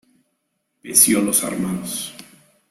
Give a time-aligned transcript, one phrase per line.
[0.81, 2.15] Peciolos armados.